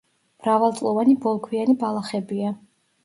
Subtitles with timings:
[0.45, 2.59] მრავალწლოვანი ბოლქვიანი ბალახებია.